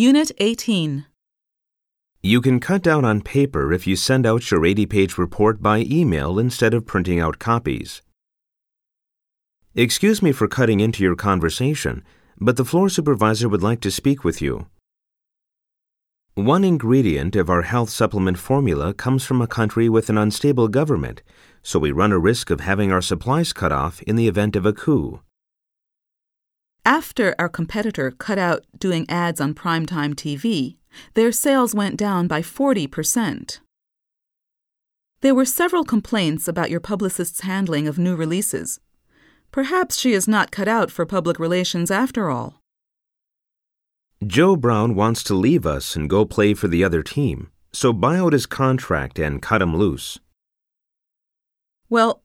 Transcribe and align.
Unit 0.00 0.32
18. 0.38 1.04
You 2.22 2.40
can 2.40 2.58
cut 2.58 2.82
down 2.82 3.04
on 3.04 3.20
paper 3.20 3.70
if 3.70 3.86
you 3.86 3.96
send 3.96 4.24
out 4.24 4.50
your 4.50 4.64
80 4.64 4.86
page 4.86 5.18
report 5.18 5.60
by 5.60 5.80
email 5.80 6.38
instead 6.38 6.72
of 6.72 6.86
printing 6.86 7.20
out 7.20 7.38
copies. 7.38 8.00
Excuse 9.74 10.22
me 10.22 10.32
for 10.32 10.48
cutting 10.48 10.80
into 10.80 11.02
your 11.02 11.16
conversation, 11.16 12.02
but 12.38 12.56
the 12.56 12.64
floor 12.64 12.88
supervisor 12.88 13.46
would 13.46 13.62
like 13.62 13.82
to 13.82 13.90
speak 13.90 14.24
with 14.24 14.40
you. 14.40 14.68
One 16.32 16.64
ingredient 16.64 17.36
of 17.36 17.50
our 17.50 17.60
health 17.60 17.90
supplement 17.90 18.38
formula 18.38 18.94
comes 18.94 19.26
from 19.26 19.42
a 19.42 19.46
country 19.46 19.90
with 19.90 20.08
an 20.08 20.16
unstable 20.16 20.68
government, 20.68 21.22
so 21.62 21.78
we 21.78 21.92
run 21.92 22.12
a 22.12 22.18
risk 22.18 22.48
of 22.48 22.60
having 22.60 22.90
our 22.90 23.02
supplies 23.02 23.52
cut 23.52 23.70
off 23.70 24.00
in 24.04 24.16
the 24.16 24.28
event 24.28 24.56
of 24.56 24.64
a 24.64 24.72
coup. 24.72 25.20
After 26.84 27.34
our 27.38 27.48
competitor 27.48 28.10
cut 28.10 28.38
out 28.38 28.64
doing 28.78 29.04
ads 29.10 29.40
on 29.40 29.52
primetime 29.54 30.14
TV, 30.14 30.76
their 31.14 31.30
sales 31.30 31.74
went 31.74 31.96
down 31.96 32.26
by 32.26 32.40
40%. 32.40 33.60
There 35.20 35.34
were 35.34 35.44
several 35.44 35.84
complaints 35.84 36.48
about 36.48 36.70
your 36.70 36.80
publicist's 36.80 37.42
handling 37.42 37.86
of 37.86 37.98
new 37.98 38.16
releases. 38.16 38.80
Perhaps 39.52 39.98
she 39.98 40.14
is 40.14 40.26
not 40.26 40.50
cut 40.50 40.68
out 40.68 40.90
for 40.90 41.04
public 41.04 41.38
relations 41.38 41.90
after 41.90 42.30
all. 42.30 42.62
Joe 44.26 44.56
Brown 44.56 44.94
wants 44.94 45.22
to 45.24 45.34
leave 45.34 45.66
us 45.66 45.94
and 45.94 46.08
go 46.08 46.24
play 46.24 46.54
for 46.54 46.68
the 46.68 46.82
other 46.82 47.02
team, 47.02 47.50
so 47.72 47.92
buy 47.92 48.16
out 48.16 48.32
his 48.32 48.46
contract 48.46 49.18
and 49.18 49.42
cut 49.42 49.60
him 49.60 49.76
loose. 49.76 50.18
Well, 51.90 52.22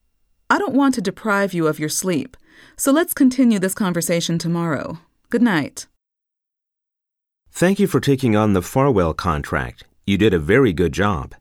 I 0.49 0.59
don't 0.59 0.75
want 0.75 0.95
to 0.95 1.01
deprive 1.01 1.53
you 1.53 1.67
of 1.67 1.79
your 1.79 1.89
sleep, 1.89 2.37
so 2.77 2.91
let's 2.91 3.13
continue 3.13 3.59
this 3.59 3.73
conversation 3.73 4.37
tomorrow. 4.37 4.99
Good 5.29 5.41
night. 5.41 5.87
Thank 7.51 7.79
you 7.79 7.87
for 7.87 7.99
taking 7.99 8.35
on 8.35 8.53
the 8.53 8.61
Farwell 8.61 9.13
contract. 9.13 9.85
You 10.05 10.17
did 10.17 10.33
a 10.33 10.39
very 10.39 10.73
good 10.73 10.91
job. 10.91 11.35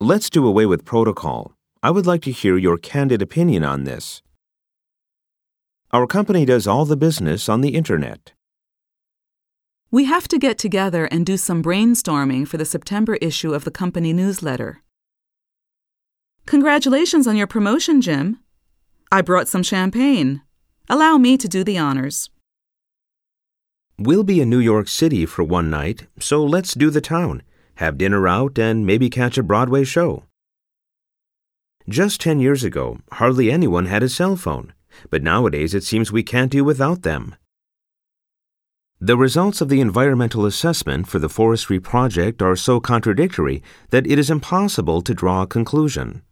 Let's 0.00 0.30
do 0.30 0.46
away 0.46 0.64
with 0.64 0.84
protocol. 0.84 1.52
I 1.82 1.90
would 1.90 2.06
like 2.06 2.22
to 2.22 2.32
hear 2.32 2.56
your 2.56 2.78
candid 2.78 3.22
opinion 3.22 3.64
on 3.64 3.84
this. 3.84 4.22
Our 5.92 6.06
company 6.06 6.44
does 6.44 6.66
all 6.66 6.84
the 6.84 6.96
business 6.96 7.48
on 7.48 7.60
the 7.60 7.74
Internet. 7.74 8.32
We 9.90 10.04
have 10.04 10.28
to 10.28 10.38
get 10.38 10.58
together 10.58 11.06
and 11.06 11.24
do 11.24 11.36
some 11.36 11.62
brainstorming 11.62 12.46
for 12.46 12.58
the 12.58 12.64
September 12.64 13.16
issue 13.16 13.54
of 13.54 13.64
the 13.64 13.70
company 13.70 14.12
newsletter. 14.12 14.82
Congratulations 16.44 17.26
on 17.26 17.36
your 17.36 17.46
promotion, 17.46 18.00
Jim. 18.00 18.38
I 19.10 19.22
brought 19.22 19.48
some 19.48 19.62
champagne. 19.62 20.42
Allow 20.90 21.16
me 21.16 21.38
to 21.38 21.48
do 21.48 21.64
the 21.64 21.78
honors. 21.78 22.28
We'll 23.98 24.22
be 24.22 24.40
in 24.40 24.50
New 24.50 24.58
York 24.58 24.86
City 24.86 25.24
for 25.24 25.42
one 25.42 25.70
night, 25.70 26.06
so 26.20 26.44
let's 26.44 26.74
do 26.74 26.90
the 26.90 27.00
town, 27.00 27.42
have 27.76 27.96
dinner 27.96 28.28
out, 28.28 28.58
and 28.58 28.84
maybe 28.84 29.08
catch 29.08 29.38
a 29.38 29.42
Broadway 29.42 29.84
show. 29.84 30.24
Just 31.88 32.20
10 32.20 32.38
years 32.38 32.62
ago, 32.62 32.98
hardly 33.12 33.50
anyone 33.50 33.86
had 33.86 34.02
a 34.02 34.10
cell 34.10 34.36
phone, 34.36 34.74
but 35.10 35.22
nowadays 35.22 35.74
it 35.74 35.84
seems 35.84 36.12
we 36.12 36.22
can't 36.22 36.52
do 36.52 36.62
without 36.62 37.00
them. 37.00 37.34
The 39.00 39.16
results 39.16 39.62
of 39.62 39.70
the 39.70 39.80
environmental 39.80 40.44
assessment 40.44 41.08
for 41.08 41.18
the 41.18 41.30
forestry 41.30 41.80
project 41.80 42.42
are 42.42 42.56
so 42.56 42.78
contradictory 42.78 43.62
that 43.88 44.06
it 44.06 44.18
is 44.18 44.28
impossible 44.28 45.00
to 45.00 45.14
draw 45.14 45.42
a 45.42 45.46
conclusion. 45.46 46.22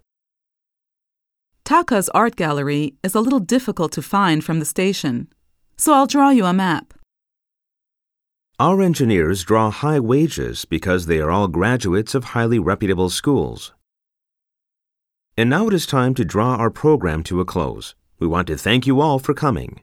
Taka's 1.67 2.09
art 2.11 2.37
gallery 2.37 2.95
is 3.03 3.17
a 3.17 3.21
little 3.21 3.41
difficult 3.41 3.91
to 3.91 4.01
find 4.01 4.45
from 4.45 4.61
the 4.61 4.65
station, 4.65 5.27
so 5.77 5.95
I'll 5.95 6.07
draw 6.07 6.31
you 6.31 6.45
a 6.45 6.53
map. 6.53 6.95
Our 8.61 8.81
engineers 8.81 9.43
draw 9.43 9.73
high 9.73 9.99
wages 9.99 10.65
because 10.65 11.07
they 11.07 11.19
are 11.19 11.33
all 11.33 11.49
graduates 11.49 12.15
of 12.15 12.37
highly 12.37 12.61
reputable 12.61 13.11
schools. 13.11 13.73
And 15.37 15.51
now 15.51 15.67
it 15.67 15.75
is 15.75 15.87
time 15.87 16.15
to 16.15 16.25
draw 16.25 16.55
our 16.55 16.71
program 16.71 17.25
to 17.25 17.41
a 17.41 17.45
close. 17.45 17.97
We 18.21 18.29
want 18.29 18.47
to 18.47 18.57
thank 18.57 18.87
you 18.87 19.01
all 19.01 19.19
for 19.19 19.35
coming. 19.35 19.81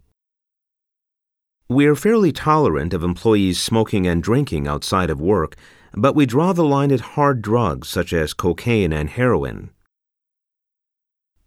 We 1.67 1.85
are 1.87 1.95
fairly 1.95 2.31
tolerant 2.31 2.93
of 2.93 3.03
employees 3.03 3.61
smoking 3.61 4.07
and 4.07 4.23
drinking 4.23 4.69
outside 4.69 5.09
of 5.09 5.19
work, 5.19 5.57
but 5.93 6.15
we 6.15 6.25
draw 6.25 6.53
the 6.53 6.63
line 6.63 6.93
at 6.93 7.11
hard 7.17 7.41
drugs 7.41 7.89
such 7.89 8.13
as 8.13 8.33
cocaine 8.33 8.93
and 8.93 9.09
heroin. 9.09 9.71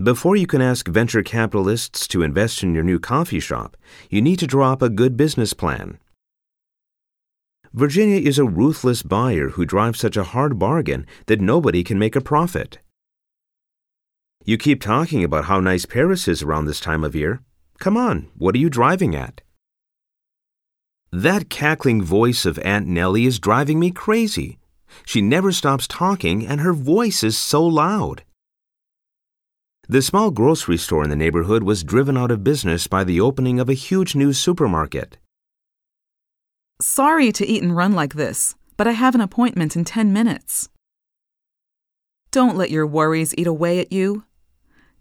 Before 0.03 0.37
you 0.37 0.47
can 0.47 0.61
ask 0.61 0.89
venture 0.89 1.23
capitalists 1.23 2.07
to 2.09 2.23
invest 2.23 2.63
in 2.63 2.75
your 2.75 2.85
new 2.85 2.99
coffee 2.99 3.41
shop, 3.41 3.79
you 4.11 4.21
need 4.21 4.39
to 4.41 4.47
draw 4.47 4.73
up 4.73 4.83
a 4.83 4.91
good 4.91 5.17
business 5.17 5.55
plan. 5.55 5.99
Virginia 7.73 8.21
is 8.21 8.39
a 8.39 8.45
ruthless 8.45 9.03
buyer 9.03 9.51
who 9.51 9.65
drives 9.65 9.99
such 9.99 10.19
a 10.19 10.25
hard 10.35 10.59
bargain 10.59 11.07
that 11.29 11.41
nobody 11.41 11.83
can 11.83 11.99
make 11.99 12.15
a 12.15 12.21
profit. 12.21 12.79
You 14.45 14.59
keep 14.59 14.83
talking 14.83 15.25
about 15.25 15.47
how 15.47 15.61
nice 15.61 15.87
Paris 15.87 16.29
is 16.29 16.43
around 16.43 16.67
this 16.67 16.79
time 16.79 17.03
of 17.03 17.17
year. 17.17 17.41
Come 17.79 17.97
on, 17.97 18.29
what 18.37 18.55
are 18.55 18.59
you 18.59 18.69
driving 18.69 19.17
at? 19.17 19.41
That 21.11 21.49
cackling 21.49 22.03
voice 22.03 22.45
of 22.45 22.59
Aunt 22.59 22.87
Nellie 22.87 23.25
is 23.25 23.39
driving 23.39 23.81
me 23.81 23.93
crazy. 23.93 24.59
She 25.07 25.23
never 25.23 25.53
stops 25.53 25.87
talking, 25.89 26.47
and 26.47 26.61
her 26.61 26.75
voice 26.75 27.23
is 27.23 27.39
so 27.39 27.65
loud. 27.65 28.25
The 29.89 30.03
small 30.03 30.33
grocery 30.33 30.79
store 30.79 31.05
in 31.05 31.11
the 31.11 31.17
neighborhood 31.17 31.63
was 31.63 31.85
driven 31.85 32.17
out 32.17 32.33
of 32.33 32.43
business 32.43 32.89
by 32.89 33.05
the 33.05 33.21
opening 33.21 33.61
of 33.61 33.69
a 33.69 33.75
huge 33.75 34.17
new 34.17 34.33
supermarket. 34.33 35.17
Sorry 36.81 37.31
to 37.31 37.47
eat 37.47 37.63
and 37.63 37.77
run 37.77 37.93
like 37.93 38.15
this, 38.15 38.57
but 38.77 38.89
I 38.89 38.93
have 38.93 39.15
an 39.15 39.21
appointment 39.21 39.77
in 39.77 39.85
10 39.85 40.13
minutes. 40.13 40.69
Don't 42.33 42.57
let 42.57 42.73
your 42.73 42.85
worries 42.85 43.33
eat 43.39 43.47
away 43.47 43.79
at 43.79 43.93
you. 43.93 44.25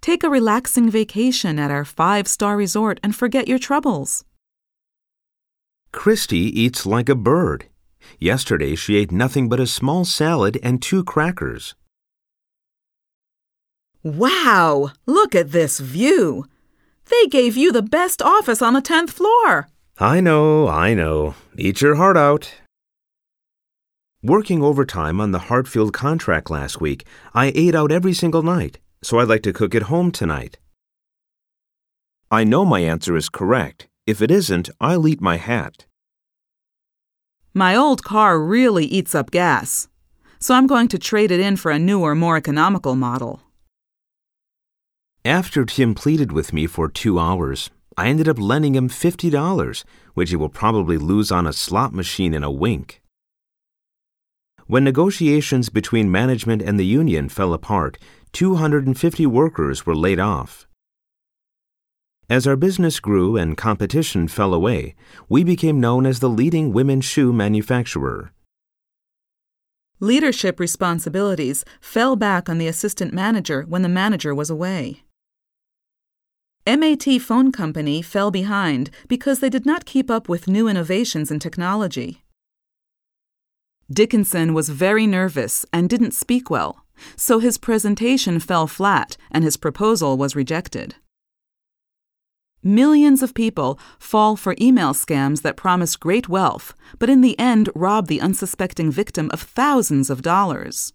Take 0.02 0.24
a 0.24 0.30
relaxing 0.30 0.92
vacation 0.92 1.58
at 1.58 1.72
our 1.72 1.84
five 1.84 2.28
star 2.28 2.56
resort 2.56 3.00
and 3.02 3.16
forget 3.16 3.48
your 3.48 3.58
troubles. 3.58 4.24
Christy 5.92 6.62
eats 6.62 6.86
like 6.86 7.10
a 7.10 7.16
bird. 7.16 7.66
Yesterday 8.20 8.76
she 8.76 8.98
ate 8.98 9.12
nothing 9.12 9.50
but 9.50 9.60
a 9.60 9.66
small 9.66 10.06
salad 10.06 10.60
and 10.62 10.80
two 10.80 11.04
crackers. 11.04 11.74
Wow! 14.06 14.92
Look 15.08 15.34
at 15.34 15.52
this 15.52 15.80
view! 15.80 16.46
They 17.10 17.26
gave 17.26 17.58
you 17.58 17.72
the 17.72 17.82
best 17.82 18.22
office 18.22 18.62
on 18.62 18.74
the 18.74 18.82
10th 18.82 19.10
floor. 19.10 19.68
I 19.98 20.22
know, 20.22 20.68
I 20.68 20.94
know. 20.94 21.34
Eat 21.58 21.82
your 21.82 21.96
heart 21.96 22.16
out. 22.16 22.54
Working 24.22 24.62
overtime 24.62 25.20
on 25.20 25.32
the 25.32 25.50
Hartfield 25.50 25.92
contract 25.92 26.52
last 26.52 26.80
week, 26.80 27.08
I 27.34 27.52
ate 27.56 27.74
out 27.74 27.92
every 27.92 28.14
single 28.14 28.44
night, 28.44 28.78
so 29.02 29.18
I'd 29.18 29.28
like 29.28 29.42
to 29.42 29.54
cook 29.54 29.74
at 29.74 29.90
home 29.90 30.12
tonight. 30.12 30.60
I 32.30 32.44
know 32.44 32.64
my 32.64 32.82
answer 32.82 33.18
is 33.18 33.28
correct. 33.28 33.88
If 34.06 34.22
it 34.22 34.30
isn't, 34.30 34.70
I'll 34.80 35.08
eat 35.08 35.20
my 35.20 35.38
hat. 35.38 35.88
My 37.56 37.76
old 37.76 38.04
car 38.04 38.40
really 38.40 38.86
eats 38.86 39.16
up 39.16 39.32
gas, 39.32 39.88
so 40.38 40.54
I'm 40.54 40.68
going 40.68 40.90
to 40.90 41.00
trade 41.00 41.32
it 41.32 41.40
in 41.40 41.56
for 41.56 41.72
a 41.72 41.80
newer, 41.80 42.14
more 42.14 42.38
economical 42.38 42.96
model. 42.96 43.42
After 45.26 45.66
Tim 45.66 45.96
pleaded 45.96 46.32
with 46.32 46.54
me 46.54 46.68
for 46.68 46.88
two 46.88 47.18
hours, 47.18 47.72
I 47.98 48.10
ended 48.10 48.30
up 48.30 48.38
lending 48.38 48.76
him 48.76 48.90
$50, 48.90 49.84
which 50.14 50.30
he 50.30 50.36
will 50.36 50.50
probably 50.50 51.00
lose 51.00 51.32
on 51.32 51.48
a 51.48 51.52
slot 51.52 51.94
machine 51.94 52.32
in 52.32 52.44
a 52.44 52.52
wink. 52.52 53.02
When 54.68 54.84
negotiations 54.84 55.70
between 55.70 56.12
management 56.12 56.62
and 56.62 56.80
the 56.80 56.86
union 56.86 57.30
fell 57.30 57.54
apart, 57.54 57.98
250 58.34 59.26
workers 59.26 59.84
were 59.84 59.96
laid 59.96 60.20
off. 60.20 60.68
As 62.30 62.46
our 62.46 62.56
business 62.56 63.00
grew 63.00 63.36
and 63.36 63.58
competition 63.58 64.28
fell 64.28 64.54
away, 64.54 64.94
we 65.28 65.44
became 65.44 65.80
known 65.80 66.06
as 66.06 66.20
the 66.20 66.30
leading 66.30 66.72
women's 66.72 67.06
shoe 67.06 67.34
manufacturer. 67.34 68.32
Leadership 70.00 70.60
responsibilities 70.60 71.66
fell 71.82 72.16
back 72.16 72.48
on 72.48 72.60
the 72.60 72.68
assistant 72.68 73.12
manager 73.12 73.64
when 73.68 73.82
the 73.82 73.90
manager 73.90 74.36
was 74.36 74.52
away. 74.52 75.02
MAT 76.68 77.22
Phone 77.22 77.52
Company 77.52 78.02
fell 78.02 78.32
behind 78.32 78.90
because 79.08 79.40
they 79.40 79.52
did 79.52 79.68
not 79.68 79.86
keep 79.86 80.10
up 80.10 80.28
with 80.28 80.48
new 80.48 80.68
innovations 80.68 81.30
in 81.30 81.38
technology. 81.38 82.24
Dickinson 83.92 84.52
was 84.56 84.70
very 84.70 85.06
nervous 85.06 85.64
and 85.72 85.88
didn't 85.88 86.16
speak 86.16 86.50
well, 86.50 86.84
so 87.16 87.38
his 87.38 87.60
presentation 87.60 88.40
fell 88.40 88.66
flat 88.66 89.16
and 89.30 89.44
his 89.44 89.58
proposal 89.58 90.18
was 90.18 90.36
rejected. 90.36 90.96
Millions 92.64 93.22
of 93.22 93.36
people 93.36 93.78
fall 94.00 94.36
for 94.36 94.56
email 94.60 94.96
scams 94.96 95.44
that 95.44 95.56
promise 95.56 95.96
great 95.96 96.28
wealth, 96.28 96.74
but 96.98 97.12
in 97.12 97.22
the 97.22 97.38
end 97.38 97.70
rob 97.76 98.08
the 98.08 98.20
unsuspecting 98.20 98.92
victim 98.92 99.30
of 99.32 99.40
thousands 99.40 100.10
of 100.10 100.24
dollars. 100.24 100.92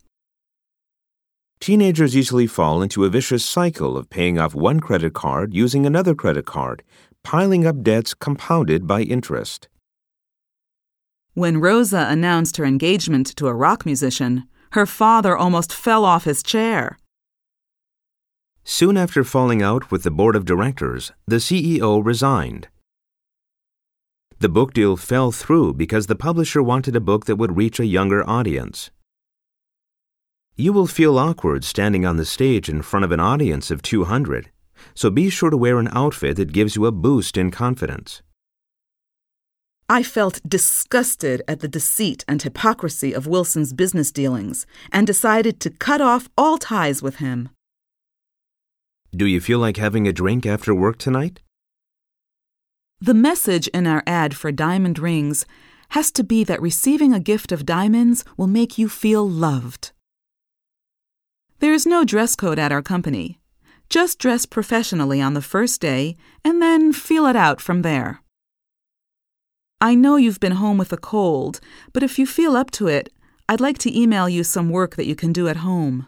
Teenagers 1.60 2.14
usually 2.14 2.46
fall 2.46 2.80
into 2.80 3.04
a 3.04 3.10
vicious 3.10 3.44
cycle 3.44 3.98
of 3.98 4.08
paying 4.08 4.38
off 4.38 4.54
one 4.54 4.80
credit 4.80 5.12
card 5.12 5.52
using 5.52 5.84
another 5.84 6.14
credit 6.14 6.46
card, 6.46 6.82
piling 7.22 7.66
up 7.66 7.82
debts 7.82 8.14
compounded 8.14 8.86
by 8.86 9.02
interest. 9.02 9.68
When 11.34 11.60
Rosa 11.60 12.06
announced 12.08 12.56
her 12.56 12.64
engagement 12.64 13.36
to 13.36 13.46
a 13.46 13.54
rock 13.54 13.84
musician, 13.84 14.48
her 14.72 14.86
father 14.86 15.36
almost 15.36 15.70
fell 15.70 16.06
off 16.06 16.24
his 16.24 16.42
chair. 16.42 16.98
Soon 18.64 18.96
after 18.96 19.22
falling 19.22 19.62
out 19.62 19.90
with 19.90 20.02
the 20.02 20.10
board 20.10 20.36
of 20.36 20.46
directors, 20.46 21.12
the 21.26 21.36
CEO 21.36 22.02
resigned. 22.02 22.68
The 24.38 24.48
book 24.48 24.72
deal 24.72 24.96
fell 24.96 25.30
through 25.30 25.74
because 25.74 26.06
the 26.06 26.16
publisher 26.16 26.62
wanted 26.62 26.96
a 26.96 27.00
book 27.00 27.26
that 27.26 27.36
would 27.36 27.58
reach 27.58 27.78
a 27.78 27.84
younger 27.84 28.26
audience. 28.26 28.90
You 30.60 30.74
will 30.74 30.86
feel 30.86 31.18
awkward 31.18 31.64
standing 31.64 32.04
on 32.04 32.18
the 32.18 32.26
stage 32.26 32.68
in 32.68 32.82
front 32.82 33.06
of 33.06 33.12
an 33.12 33.18
audience 33.18 33.70
of 33.70 33.80
200, 33.80 34.50
so 34.94 35.08
be 35.08 35.30
sure 35.30 35.48
to 35.48 35.56
wear 35.56 35.78
an 35.78 35.88
outfit 35.92 36.36
that 36.36 36.52
gives 36.52 36.76
you 36.76 36.84
a 36.84 36.92
boost 36.92 37.38
in 37.38 37.50
confidence. 37.50 38.20
I 39.88 40.02
felt 40.02 40.38
disgusted 40.46 41.40
at 41.48 41.60
the 41.60 41.66
deceit 41.66 42.26
and 42.28 42.42
hypocrisy 42.42 43.14
of 43.14 43.26
Wilson's 43.26 43.72
business 43.72 44.12
dealings 44.12 44.66
and 44.92 45.06
decided 45.06 45.60
to 45.60 45.70
cut 45.70 46.02
off 46.02 46.28
all 46.36 46.58
ties 46.58 47.02
with 47.02 47.16
him. 47.16 47.48
Do 49.16 49.24
you 49.24 49.40
feel 49.40 49.60
like 49.60 49.78
having 49.78 50.06
a 50.06 50.12
drink 50.12 50.44
after 50.44 50.74
work 50.74 50.98
tonight? 50.98 51.40
The 53.00 53.14
message 53.14 53.66
in 53.68 53.86
our 53.86 54.02
ad 54.06 54.36
for 54.36 54.52
diamond 54.52 54.98
rings 54.98 55.46
has 55.96 56.12
to 56.12 56.22
be 56.22 56.44
that 56.44 56.60
receiving 56.60 57.14
a 57.14 57.18
gift 57.18 57.50
of 57.50 57.64
diamonds 57.64 58.26
will 58.36 58.46
make 58.46 58.76
you 58.76 58.90
feel 58.90 59.26
loved. 59.26 59.92
There 61.60 61.74
is 61.74 61.84
no 61.84 62.04
dress 62.04 62.36
code 62.36 62.58
at 62.58 62.72
our 62.72 62.80
company. 62.80 63.38
Just 63.90 64.18
dress 64.18 64.46
professionally 64.46 65.20
on 65.20 65.34
the 65.34 65.42
first 65.42 65.78
day 65.78 66.16
and 66.42 66.62
then 66.62 66.90
feel 66.90 67.26
it 67.26 67.36
out 67.36 67.60
from 67.60 67.82
there. 67.82 68.22
I 69.78 69.94
know 69.94 70.16
you've 70.16 70.40
been 70.40 70.52
home 70.56 70.78
with 70.78 70.90
a 70.90 70.96
cold, 70.96 71.60
but 71.92 72.02
if 72.02 72.18
you 72.18 72.24
feel 72.24 72.56
up 72.56 72.70
to 72.72 72.86
it, 72.86 73.10
I'd 73.46 73.60
like 73.60 73.76
to 73.78 73.94
email 73.94 74.26
you 74.26 74.42
some 74.42 74.70
work 74.70 74.96
that 74.96 75.06
you 75.06 75.14
can 75.14 75.34
do 75.34 75.48
at 75.48 75.58
home. 75.58 76.06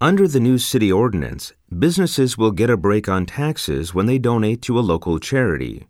Under 0.00 0.28
the 0.28 0.40
new 0.40 0.58
city 0.58 0.92
ordinance, 0.92 1.52
businesses 1.76 2.38
will 2.38 2.52
get 2.52 2.70
a 2.70 2.76
break 2.76 3.08
on 3.08 3.26
taxes 3.26 3.92
when 3.92 4.06
they 4.06 4.18
donate 4.18 4.62
to 4.62 4.78
a 4.78 4.86
local 4.92 5.18
charity. 5.18 5.88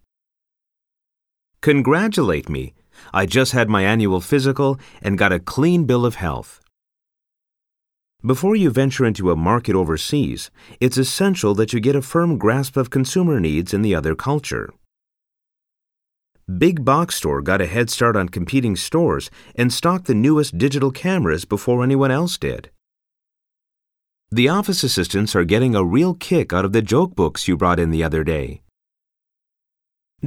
Congratulate 1.60 2.48
me! 2.48 2.72
I 3.12 3.26
just 3.26 3.52
had 3.52 3.68
my 3.68 3.82
annual 3.82 4.22
physical 4.22 4.80
and 5.02 5.18
got 5.18 5.32
a 5.32 5.38
clean 5.38 5.84
bill 5.84 6.06
of 6.06 6.14
health. 6.14 6.60
Before 8.24 8.54
you 8.54 8.68
venture 8.68 9.06
into 9.06 9.30
a 9.30 9.36
market 9.36 9.74
overseas, 9.74 10.50
it's 10.78 10.98
essential 10.98 11.54
that 11.54 11.72
you 11.72 11.80
get 11.80 11.96
a 11.96 12.02
firm 12.02 12.36
grasp 12.36 12.76
of 12.76 12.90
consumer 12.90 13.40
needs 13.40 13.72
in 13.72 13.80
the 13.80 13.94
other 13.94 14.14
culture. 14.14 14.68
Big 16.58 16.84
Box 16.84 17.14
Store 17.14 17.40
got 17.40 17.62
a 17.62 17.66
head 17.66 17.88
start 17.88 18.16
on 18.16 18.28
competing 18.28 18.76
stores 18.76 19.30
and 19.54 19.72
stocked 19.72 20.06
the 20.06 20.14
newest 20.14 20.58
digital 20.58 20.90
cameras 20.90 21.46
before 21.46 21.82
anyone 21.82 22.10
else 22.10 22.36
did. 22.36 22.68
The 24.30 24.50
office 24.50 24.84
assistants 24.84 25.34
are 25.34 25.44
getting 25.44 25.74
a 25.74 25.82
real 25.82 26.12
kick 26.12 26.52
out 26.52 26.66
of 26.66 26.72
the 26.72 26.82
joke 26.82 27.14
books 27.14 27.48
you 27.48 27.56
brought 27.56 27.80
in 27.80 27.90
the 27.90 28.04
other 28.04 28.22
day. 28.22 28.60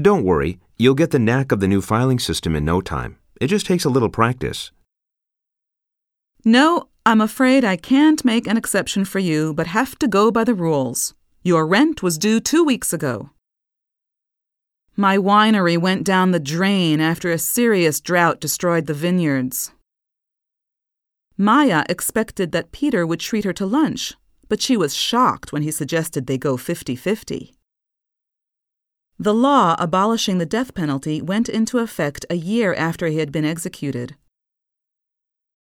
Don't 0.02 0.24
worry, 0.24 0.60
you'll 0.80 0.96
get 0.96 1.12
the 1.12 1.20
knack 1.20 1.52
of 1.52 1.60
the 1.60 1.68
new 1.68 1.82
filing 1.82 2.18
system 2.18 2.56
in 2.56 2.66
no 2.66 2.82
time. 2.82 3.18
It 3.40 3.48
just 3.48 3.68
takes 3.68 3.86
a 3.86 3.90
little 3.90 4.10
practice. 4.10 4.72
No, 6.44 6.90
I'm 7.06 7.20
afraid 7.20 7.66
I 7.66 7.76
can't 7.76 8.24
make 8.24 8.48
an 8.48 8.56
exception 8.56 9.04
for 9.04 9.20
you, 9.20 9.54
but 9.54 9.68
have 9.68 10.00
to 10.00 10.08
go 10.08 10.32
by 10.32 10.46
the 10.46 10.54
rules. 10.54 11.14
Your 11.44 11.68
rent 11.68 12.02
was 12.02 12.18
due 12.18 12.40
two 12.40 12.64
weeks 12.64 12.94
ago. 12.94 13.32
My 14.96 15.18
winery 15.18 15.78
went 15.78 16.06
down 16.06 16.32
the 16.32 16.40
drain 16.40 17.02
after 17.02 17.30
a 17.30 17.38
serious 17.38 18.00
drought 18.00 18.40
destroyed 18.40 18.86
the 18.86 18.94
vineyards. 18.94 19.74
Maya 21.38 21.84
expected 21.90 22.54
that 22.54 22.72
Peter 22.72 23.06
would 23.06 23.20
treat 23.20 23.44
her 23.44 23.54
to 23.54 23.66
lunch, 23.66 24.14
but 24.48 24.62
she 24.62 24.78
was 24.78 24.96
shocked 24.96 25.52
when 25.52 25.64
he 25.64 25.72
suggested 25.72 26.26
they 26.26 26.38
go 26.38 26.56
50 26.56 26.96
50. 26.96 27.54
The 29.20 29.34
law 29.34 29.76
abolishing 29.78 30.38
the 30.38 30.46
death 30.46 30.74
penalty 30.74 31.22
went 31.22 31.50
into 31.50 31.80
effect 31.80 32.26
a 32.30 32.36
year 32.36 32.74
after 32.74 33.08
he 33.08 33.18
had 33.18 33.32
been 33.32 33.46
executed. 33.46 34.16